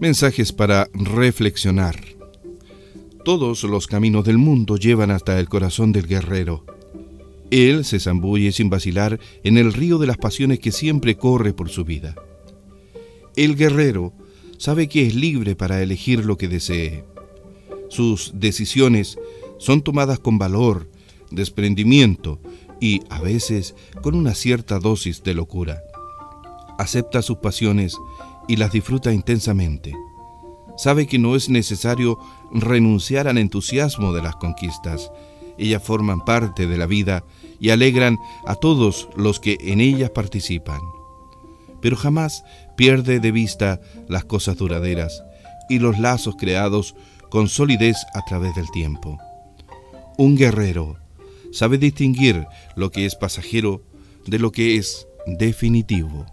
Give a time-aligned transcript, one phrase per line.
[0.00, 1.96] Mensajes para reflexionar.
[3.24, 6.66] Todos los caminos del mundo llevan hasta el corazón del guerrero.
[7.50, 11.70] Él se zambulle sin vacilar en el río de las pasiones que siempre corre por
[11.70, 12.14] su vida.
[13.36, 14.12] El guerrero
[14.58, 17.04] sabe que es libre para elegir lo que desee.
[17.88, 19.18] Sus decisiones
[19.58, 20.90] son tomadas con valor,
[21.30, 22.38] desprendimiento
[22.80, 25.80] y, a veces, con una cierta dosis de locura.
[26.78, 27.96] Acepta sus pasiones
[28.48, 29.92] y las disfruta intensamente.
[30.76, 32.18] Sabe que no es necesario
[32.52, 35.10] renunciar al entusiasmo de las conquistas.
[35.58, 37.24] Ellas forman parte de la vida
[37.58, 40.80] y alegran a todos los que en ellas participan.
[41.80, 42.44] Pero jamás
[42.76, 45.22] pierde de vista las cosas duraderas
[45.68, 46.94] y los lazos creados
[47.30, 49.18] con solidez a través del tiempo.
[50.18, 50.98] Un guerrero
[51.52, 53.82] sabe distinguir lo que es pasajero
[54.26, 56.26] de lo que es definitivo.